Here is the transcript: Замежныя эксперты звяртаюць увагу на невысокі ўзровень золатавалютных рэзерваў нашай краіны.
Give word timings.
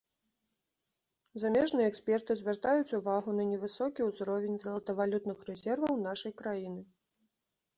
Замежныя 1.41 1.91
эксперты 1.91 2.37
звяртаюць 2.39 2.95
увагу 2.99 3.29
на 3.41 3.45
невысокі 3.51 4.01
ўзровень 4.09 4.57
золатавалютных 4.65 5.37
рэзерваў 5.51 6.01
нашай 6.09 6.33
краіны. 6.41 6.81